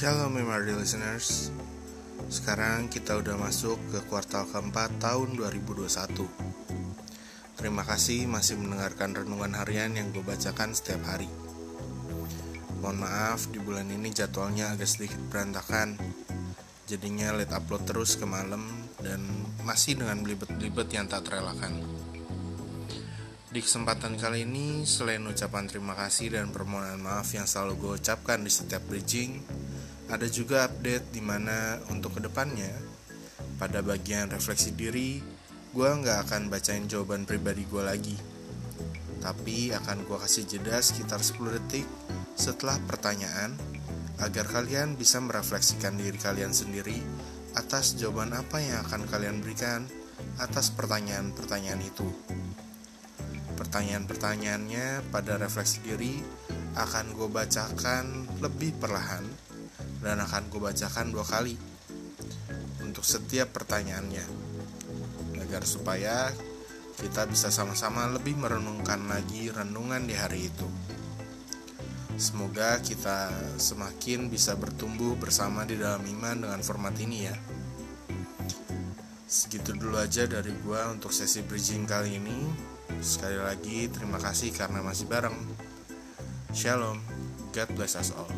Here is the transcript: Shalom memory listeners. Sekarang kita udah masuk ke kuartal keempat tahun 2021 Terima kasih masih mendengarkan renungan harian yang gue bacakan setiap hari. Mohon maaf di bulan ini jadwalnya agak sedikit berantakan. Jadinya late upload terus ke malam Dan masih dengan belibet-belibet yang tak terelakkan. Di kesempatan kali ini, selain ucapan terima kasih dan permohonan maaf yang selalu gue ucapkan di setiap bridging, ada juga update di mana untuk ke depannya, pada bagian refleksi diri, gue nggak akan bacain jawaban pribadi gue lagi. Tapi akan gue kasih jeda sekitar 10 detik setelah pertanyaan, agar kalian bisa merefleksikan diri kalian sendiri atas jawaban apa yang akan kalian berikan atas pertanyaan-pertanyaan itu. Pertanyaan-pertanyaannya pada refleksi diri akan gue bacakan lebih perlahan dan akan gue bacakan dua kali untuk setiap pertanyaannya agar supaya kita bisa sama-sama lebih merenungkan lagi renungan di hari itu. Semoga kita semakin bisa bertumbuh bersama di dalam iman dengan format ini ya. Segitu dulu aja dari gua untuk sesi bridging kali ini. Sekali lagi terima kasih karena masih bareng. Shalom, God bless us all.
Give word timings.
Shalom 0.00 0.32
memory 0.32 0.72
listeners. 0.72 1.52
Sekarang 2.32 2.88
kita 2.88 3.20
udah 3.20 3.36
masuk 3.36 3.76
ke 3.92 4.00
kuartal 4.08 4.48
keempat 4.48 4.96
tahun 4.96 5.36
2021 5.36 6.24
Terima 7.60 7.84
kasih 7.84 8.24
masih 8.24 8.56
mendengarkan 8.56 9.12
renungan 9.12 9.52
harian 9.60 9.92
yang 9.92 10.08
gue 10.08 10.24
bacakan 10.24 10.72
setiap 10.72 11.04
hari. 11.04 11.28
Mohon 12.80 12.96
maaf 13.04 13.52
di 13.52 13.60
bulan 13.60 13.92
ini 13.92 14.08
jadwalnya 14.08 14.72
agak 14.72 14.88
sedikit 14.88 15.20
berantakan. 15.28 16.00
Jadinya 16.88 17.36
late 17.36 17.52
upload 17.52 17.84
terus 17.84 18.16
ke 18.16 18.24
malam 18.24 18.88
Dan 19.04 19.20
masih 19.68 20.00
dengan 20.00 20.24
belibet-belibet 20.24 20.88
yang 20.96 21.12
tak 21.12 21.28
terelakkan. 21.28 21.76
Di 23.52 23.60
kesempatan 23.60 24.16
kali 24.16 24.48
ini, 24.48 24.88
selain 24.88 25.28
ucapan 25.28 25.68
terima 25.68 25.92
kasih 25.92 26.40
dan 26.40 26.56
permohonan 26.56 27.04
maaf 27.04 27.36
yang 27.36 27.44
selalu 27.44 27.76
gue 27.76 27.92
ucapkan 28.00 28.40
di 28.40 28.48
setiap 28.48 28.80
bridging, 28.88 29.42
ada 30.10 30.26
juga 30.26 30.66
update 30.66 31.14
di 31.14 31.22
mana 31.22 31.78
untuk 31.86 32.18
ke 32.18 32.20
depannya, 32.26 32.74
pada 33.62 33.78
bagian 33.78 34.26
refleksi 34.26 34.74
diri, 34.74 35.22
gue 35.70 35.88
nggak 35.88 36.26
akan 36.26 36.50
bacain 36.50 36.90
jawaban 36.90 37.22
pribadi 37.22 37.62
gue 37.62 37.78
lagi. 37.78 38.16
Tapi 39.22 39.70
akan 39.70 40.02
gue 40.02 40.18
kasih 40.18 40.50
jeda 40.50 40.82
sekitar 40.82 41.22
10 41.22 41.56
detik 41.62 41.86
setelah 42.34 42.74
pertanyaan, 42.90 43.54
agar 44.18 44.50
kalian 44.50 44.98
bisa 44.98 45.22
merefleksikan 45.22 45.94
diri 45.96 46.18
kalian 46.18 46.52
sendiri 46.52 46.98
atas 47.54 47.94
jawaban 47.96 48.34
apa 48.34 48.58
yang 48.60 48.82
akan 48.84 49.06
kalian 49.08 49.38
berikan 49.40 49.86
atas 50.42 50.74
pertanyaan-pertanyaan 50.74 51.80
itu. 51.86 52.06
Pertanyaan-pertanyaannya 53.54 55.12
pada 55.14 55.38
refleksi 55.38 55.84
diri 55.86 56.18
akan 56.74 57.14
gue 57.14 57.28
bacakan 57.30 58.26
lebih 58.42 58.74
perlahan 58.78 59.49
dan 60.00 60.20
akan 60.20 60.48
gue 60.48 60.60
bacakan 60.60 61.12
dua 61.12 61.24
kali 61.24 61.54
untuk 62.80 63.04
setiap 63.04 63.52
pertanyaannya 63.54 64.24
agar 65.40 65.62
supaya 65.66 66.30
kita 67.00 67.24
bisa 67.26 67.48
sama-sama 67.48 68.04
lebih 68.12 68.36
merenungkan 68.36 69.08
lagi 69.08 69.48
renungan 69.48 70.04
di 70.04 70.14
hari 70.14 70.52
itu. 70.52 70.68
Semoga 72.20 72.76
kita 72.84 73.32
semakin 73.56 74.28
bisa 74.28 74.52
bertumbuh 74.52 75.16
bersama 75.16 75.64
di 75.64 75.80
dalam 75.80 76.04
iman 76.04 76.44
dengan 76.44 76.60
format 76.60 76.92
ini 77.00 77.18
ya. 77.24 77.36
Segitu 79.24 79.72
dulu 79.72 79.96
aja 79.96 80.28
dari 80.28 80.52
gua 80.60 80.92
untuk 80.92 81.16
sesi 81.16 81.40
bridging 81.40 81.88
kali 81.88 82.20
ini. 82.20 82.36
Sekali 83.00 83.40
lagi 83.40 83.88
terima 83.88 84.20
kasih 84.20 84.52
karena 84.52 84.84
masih 84.84 85.08
bareng. 85.08 85.38
Shalom, 86.52 87.00
God 87.56 87.68
bless 87.72 87.96
us 87.96 88.12
all. 88.12 88.28